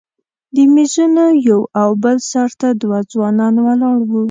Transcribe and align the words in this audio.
د 0.55 0.57
میزونو 0.73 1.25
یو 1.47 1.61
او 1.81 1.89
بل 2.03 2.17
سر 2.31 2.49
ته 2.59 2.67
دوه 2.81 2.99
ځوانان 3.11 3.55
ولاړ 3.65 3.97
وو. 4.09 4.19